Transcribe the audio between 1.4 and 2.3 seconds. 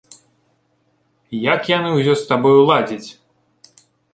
Як яны ўсе з